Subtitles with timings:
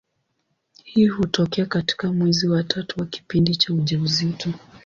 [0.83, 4.49] Hii hutokea katika mwezi wa tatu wa kipindi cha ujauzito.